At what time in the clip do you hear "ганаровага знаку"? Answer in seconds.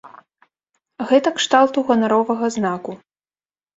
1.91-2.91